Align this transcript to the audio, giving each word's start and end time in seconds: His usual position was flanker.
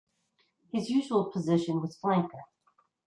His 0.71 0.89
usual 0.89 1.25
position 1.31 1.79
was 1.79 1.95
flanker. 1.95 2.45